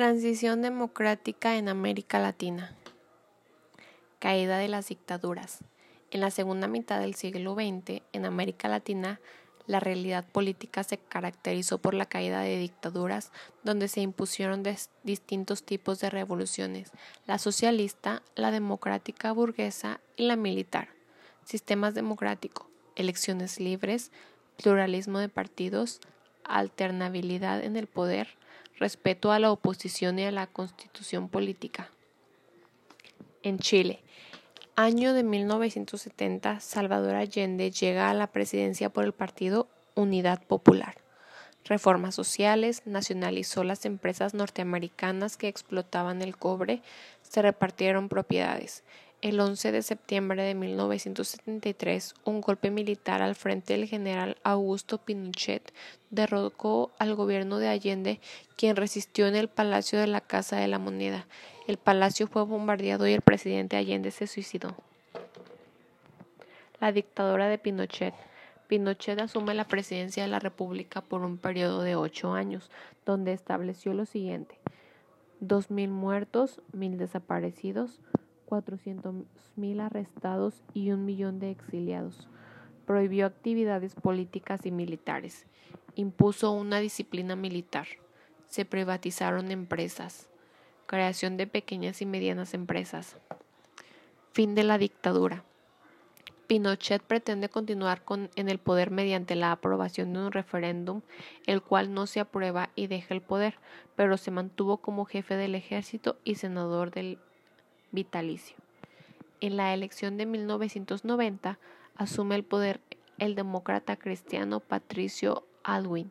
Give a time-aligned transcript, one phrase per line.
[0.00, 2.74] Transición democrática en América Latina.
[4.18, 5.58] Caída de las dictaduras.
[6.10, 9.20] En la segunda mitad del siglo XX, en América Latina,
[9.66, 13.30] la realidad política se caracterizó por la caída de dictaduras
[13.62, 14.62] donde se impusieron
[15.02, 16.92] distintos tipos de revoluciones,
[17.26, 20.88] la socialista, la democrática burguesa y la militar.
[21.44, 24.12] Sistemas democrático, elecciones libres,
[24.56, 26.00] pluralismo de partidos,
[26.44, 28.39] alternabilidad en el poder,
[28.80, 31.90] respeto a la oposición y a la constitución política.
[33.42, 34.00] En Chile,
[34.74, 40.96] año de 1970, Salvador Allende llega a la presidencia por el partido Unidad Popular.
[41.66, 46.82] Reformas sociales, nacionalizó las empresas norteamericanas que explotaban el cobre,
[47.22, 48.82] se repartieron propiedades.
[49.22, 55.74] El 11 de septiembre de 1973, un golpe militar al frente del general Augusto Pinochet
[56.08, 58.18] derrocó al gobierno de Allende,
[58.56, 61.26] quien resistió en el Palacio de la Casa de la Moneda.
[61.66, 64.74] El palacio fue bombardeado y el presidente Allende se suicidó.
[66.80, 68.14] La dictadura de Pinochet.
[68.68, 72.70] Pinochet asume la presidencia de la República por un periodo de ocho años,
[73.04, 74.58] donde estableció lo siguiente:
[75.40, 78.00] dos mil muertos, mil desaparecidos,
[78.50, 82.28] 400.000 arrestados y un millón de exiliados.
[82.86, 85.46] Prohibió actividades políticas y militares.
[85.94, 87.86] Impuso una disciplina militar.
[88.46, 90.28] Se privatizaron empresas.
[90.86, 93.16] Creación de pequeñas y medianas empresas.
[94.32, 95.44] Fin de la dictadura.
[96.50, 101.02] Pinochet pretende continuar con, en el poder mediante la aprobación de un referéndum,
[101.46, 103.60] el cual no se aprueba y deja el poder,
[103.94, 107.20] pero se mantuvo como jefe del ejército y senador del
[107.92, 108.56] vitalicio.
[109.40, 111.58] En la elección de 1990
[111.96, 112.80] asume el poder
[113.20, 116.10] el demócrata cristiano Patricio Alwin.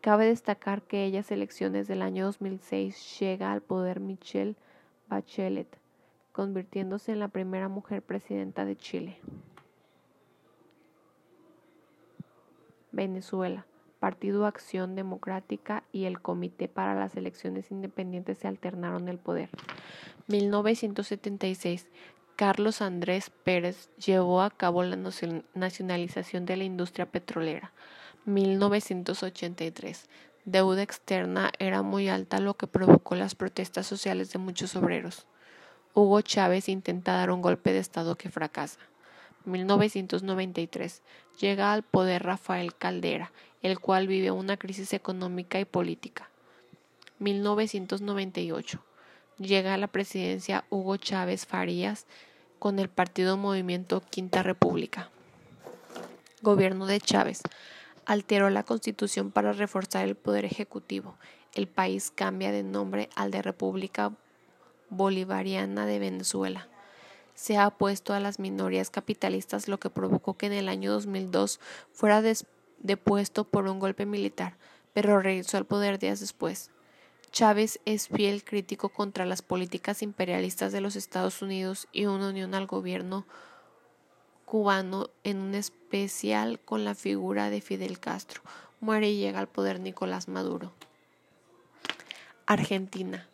[0.00, 4.56] Cabe destacar que en ellas elecciones del año 2006 llega al poder Michelle
[5.08, 5.68] Bachelet,
[6.32, 9.18] convirtiéndose en la primera mujer presidenta de Chile.
[12.92, 13.67] Venezuela.
[13.98, 19.50] Partido Acción Democrática y el Comité para las Elecciones Independientes se alternaron el poder.
[20.28, 21.88] 1976.
[22.36, 24.96] Carlos Andrés Pérez llevó a cabo la
[25.54, 27.72] nacionalización de la industria petrolera.
[28.26, 30.08] 1983.
[30.44, 35.26] Deuda externa era muy alta, lo que provocó las protestas sociales de muchos obreros.
[35.94, 38.78] Hugo Chávez intenta dar un golpe de Estado que fracasa.
[39.44, 41.02] 1993.
[41.40, 43.32] Llega al poder Rafael Caldera,
[43.62, 46.28] el cual vive una crisis económica y política.
[47.18, 48.80] 1998.
[49.38, 52.06] Llega a la presidencia Hugo Chávez Farías
[52.58, 55.10] con el partido Movimiento Quinta República.
[56.42, 57.42] Gobierno de Chávez.
[58.06, 61.16] Alteró la constitución para reforzar el poder ejecutivo.
[61.54, 64.12] El país cambia de nombre al de República
[64.90, 66.68] Bolivariana de Venezuela
[67.38, 71.60] se ha opuesto a las minorías capitalistas, lo que provocó que en el año 2002
[71.92, 72.20] fuera
[72.80, 74.56] depuesto por un golpe militar,
[74.92, 76.70] pero regresó al poder días después.
[77.30, 82.54] Chávez es fiel crítico contra las políticas imperialistas de los Estados Unidos y una unión
[82.54, 83.26] al gobierno
[84.48, 88.40] cubano, en un especial con la figura de Fidel Castro.
[88.80, 90.72] Muere y llega al poder Nicolás Maduro.
[92.46, 93.28] Argentina.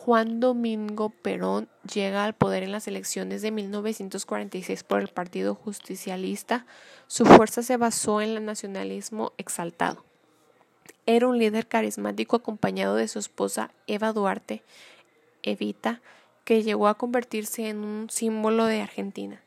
[0.00, 6.66] Juan Domingo Perón llega al poder en las elecciones de 1946 por el Partido Justicialista.
[7.08, 10.04] Su fuerza se basó en el nacionalismo exaltado.
[11.04, 14.62] Era un líder carismático acompañado de su esposa Eva Duarte,
[15.42, 16.00] Evita,
[16.44, 19.42] que llegó a convertirse en un símbolo de Argentina.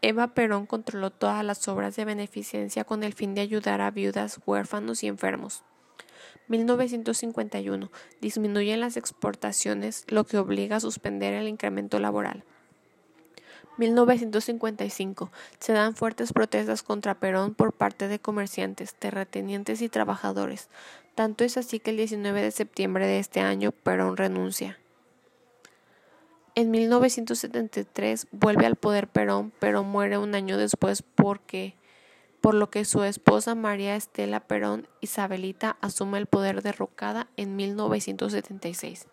[0.00, 4.40] Eva Perón controló todas las obras de beneficencia con el fin de ayudar a viudas,
[4.46, 5.62] huérfanos y enfermos.
[6.48, 7.90] 1951.
[8.20, 12.44] Disminuyen las exportaciones, lo que obliga a suspender el incremento laboral.
[13.78, 15.30] 1955.
[15.58, 20.68] Se dan fuertes protestas contra Perón por parte de comerciantes, terratenientes y trabajadores.
[21.14, 24.78] Tanto es así que el 19 de septiembre de este año Perón renuncia.
[26.56, 31.74] En 1973 vuelve al poder Perón, pero muere un año después porque
[32.44, 39.06] por lo que su esposa María Estela Perón Isabelita asume el poder derrocada en 1976.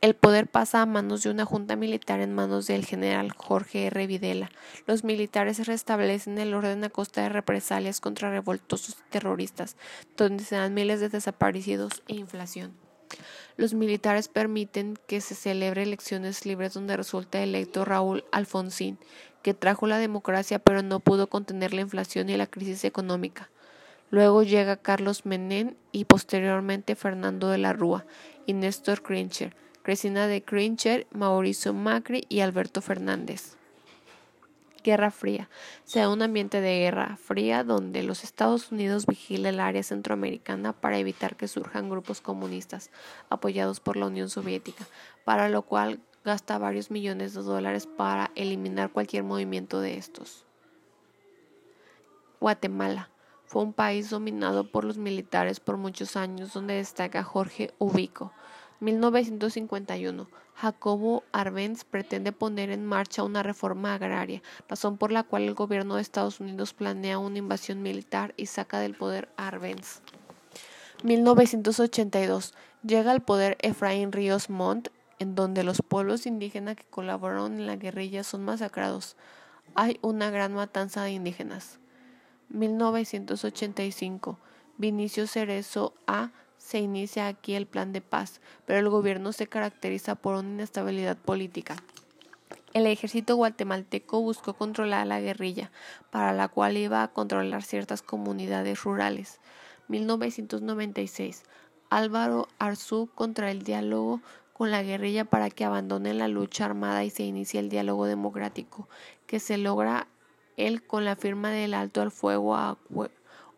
[0.00, 4.06] El poder pasa a manos de una junta militar en manos del general Jorge R.
[4.06, 4.50] Videla.
[4.86, 9.76] Los militares restablecen el orden a costa de represalias contra revoltosos terroristas,
[10.16, 12.74] donde se dan miles de desaparecidos e inflación.
[13.58, 18.98] Los militares permiten que se celebre elecciones libres donde resulta electo Raúl Alfonsín,
[19.42, 23.50] que trajo la democracia pero no pudo contener la inflación y la crisis económica.
[24.10, 28.04] Luego llega Carlos Menem y posteriormente Fernando de la Rúa
[28.46, 33.56] y Néstor Kirchner, Cristina de Kirchner, Mauricio Macri y Alberto Fernández.
[34.82, 35.48] Guerra Fría.
[35.84, 40.72] Se da un ambiente de guerra fría donde los Estados Unidos vigila el área centroamericana
[40.72, 42.90] para evitar que surjan grupos comunistas
[43.28, 44.86] apoyados por la Unión Soviética,
[45.24, 50.44] para lo cual gasta varios millones de dólares para eliminar cualquier movimiento de estos.
[52.40, 53.08] Guatemala.
[53.44, 58.32] Fue un país dominado por los militares por muchos años donde destaca Jorge Ubico
[58.82, 60.26] 1951.
[60.54, 65.96] Jacobo Arbenz pretende poner en marcha una reforma agraria, razón por la cual el gobierno
[65.96, 70.02] de Estados Unidos planea una invasión militar y saca del poder a Arbenz.
[71.04, 72.54] 1982.
[72.84, 74.88] Llega al poder Efraín Ríos Montt,
[75.22, 79.16] en donde los pueblos indígenas que colaboraron en la guerrilla son masacrados.
[79.74, 81.78] Hay una gran matanza de indígenas.
[82.50, 84.38] 1985.
[84.76, 90.14] Vinicio Cerezo A se inicia aquí el plan de paz, pero el gobierno se caracteriza
[90.14, 91.76] por una inestabilidad política.
[92.72, 95.70] El ejército guatemalteco buscó controlar la guerrilla,
[96.10, 99.40] para la cual iba a controlar ciertas comunidades rurales.
[99.88, 101.44] 1996.
[101.90, 104.22] Álvaro Arzú contra el diálogo
[104.62, 108.88] con la guerrilla para que abandone la lucha armada y se inicie el diálogo democrático,
[109.26, 110.06] que se logra
[110.56, 112.56] él con la firma del alto al fuego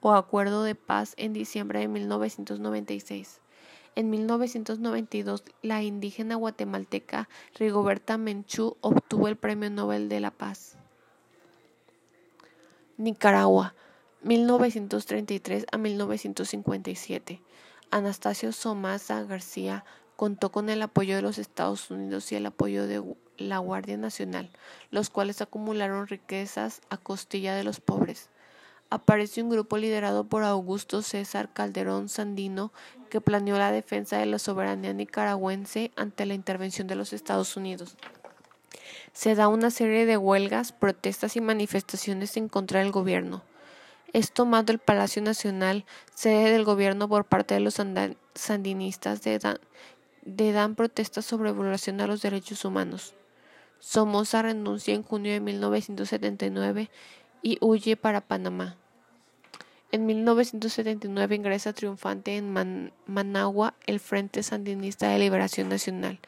[0.00, 3.42] o Acuerdo de Paz en diciembre de 1996.
[3.96, 10.78] En 1992, la indígena guatemalteca Rigoberta Menchú obtuvo el Premio Nobel de la Paz.
[12.96, 13.74] Nicaragua,
[14.22, 17.42] 1933 a 1957.
[17.90, 19.84] Anastasio Somasa García
[20.16, 23.02] contó con el apoyo de los Estados Unidos y el apoyo de
[23.36, 24.50] la Guardia Nacional,
[24.90, 28.30] los cuales acumularon riquezas a costilla de los pobres
[28.94, 32.72] apareció un grupo liderado por Augusto César Calderón Sandino
[33.10, 37.96] que planeó la defensa de la soberanía nicaragüense ante la intervención de los Estados Unidos.
[39.12, 43.42] Se da una serie de huelgas, protestas y manifestaciones en contra del gobierno.
[44.12, 45.84] Es tomado el Palacio Nacional,
[46.14, 47.80] sede del gobierno por parte de los
[48.34, 49.58] sandinistas de dan,
[50.24, 53.14] de dan protestas sobre violación a los derechos humanos.
[53.78, 56.90] Somoza renuncia en junio de 1979
[57.42, 58.76] y huye para Panamá.
[59.92, 66.18] En 1979 ingresa triunfante en Managua el Frente Sandinista de Liberación Nacional.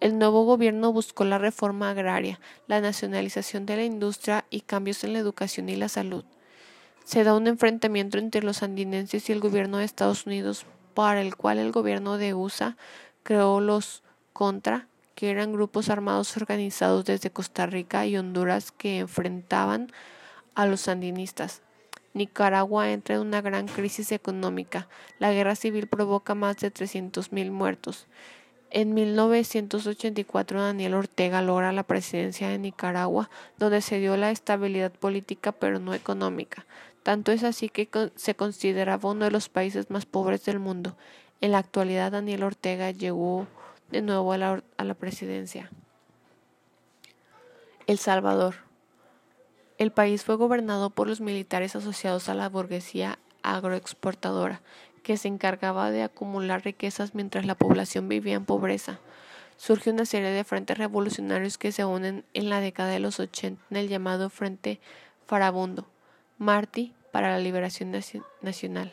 [0.00, 5.14] El nuevo gobierno buscó la reforma agraria, la nacionalización de la industria y cambios en
[5.14, 6.24] la educación y la salud.
[7.04, 11.36] Se da un enfrentamiento entre los sandinenses y el gobierno de Estados Unidos, para el
[11.36, 12.76] cual el gobierno de USA
[13.22, 14.02] creó los
[14.32, 19.92] Contra, que eran grupos armados organizados desde Costa Rica y Honduras que enfrentaban
[20.54, 21.62] a los sandinistas.
[22.14, 24.88] Nicaragua entra en una gran crisis económica.
[25.18, 28.06] La guerra civil provoca más de 300.000 muertos.
[28.70, 33.28] En 1984 Daniel Ortega logra la presidencia de Nicaragua,
[33.58, 36.64] donde se dio la estabilidad política pero no económica.
[37.02, 40.96] Tanto es así que se consideraba uno de los países más pobres del mundo.
[41.42, 43.48] En la actualidad Daniel Ortega llegó
[43.90, 45.72] de nuevo a la, presidencia.
[47.88, 48.54] El Salvador.
[49.76, 54.60] El país fue gobernado por los militares asociados a la burguesía agroexportadora,
[55.02, 59.00] que se encargaba de acumular riquezas mientras la población vivía en pobreza.
[59.56, 63.60] Surge una serie de frentes revolucionarios que se unen en la década de los 80
[63.68, 64.78] en el llamado Frente
[65.26, 65.88] Farabundo,
[66.38, 67.92] Martí para la Liberación
[68.42, 68.92] Nacional.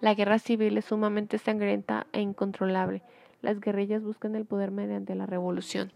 [0.00, 3.02] La guerra civil es sumamente sangrienta e incontrolable.
[3.42, 5.92] Las guerrillas buscan el poder mediante la revolución.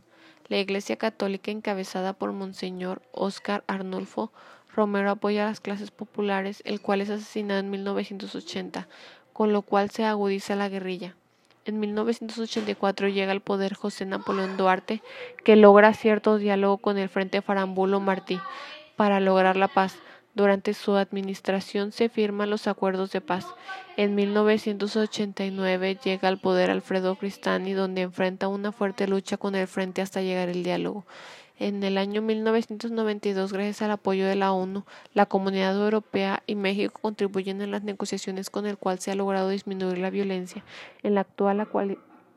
[0.48, 4.30] La Iglesia Católica, encabezada por Monseñor Óscar Arnulfo
[4.74, 8.88] Romero, apoya a las clases populares, el cual es asesinado en 1980,
[9.32, 11.14] con lo cual se agudiza la guerrilla.
[11.64, 15.02] En 1984 llega al poder José Napoleón Duarte,
[15.44, 18.38] que logra cierto diálogo con el Frente Farambulo Martí
[18.96, 19.96] para lograr la paz.
[20.34, 23.46] Durante su administración se firman los acuerdos de paz.
[23.96, 30.02] En 1989 llega al poder Alfredo Cristani, donde enfrenta una fuerte lucha con el Frente
[30.02, 31.04] hasta llegar el diálogo.
[31.60, 36.98] En el año 1992, gracias al apoyo de la ONU, la Comunidad Europea y México
[37.00, 40.64] contribuyen en las negociaciones con el cual se ha logrado disminuir la violencia.
[41.04, 41.68] En la, actual,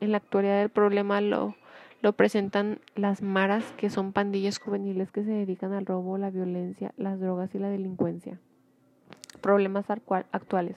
[0.00, 1.56] en la actualidad el problema lo
[2.00, 6.92] lo presentan las maras, que son pandillas juveniles que se dedican al robo, la violencia,
[6.96, 8.38] las drogas y la delincuencia.
[9.40, 10.76] Problemas actuales.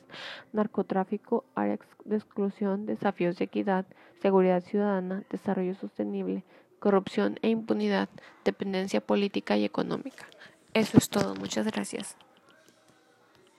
[0.54, 3.86] Narcotráfico, áreas de exclusión, desafíos de equidad,
[4.22, 6.44] seguridad ciudadana, desarrollo sostenible,
[6.80, 8.10] corrupción e impunidad,
[8.46, 10.26] dependencia política y económica.
[10.74, 11.36] Eso es todo.
[11.36, 12.18] Muchas gracias.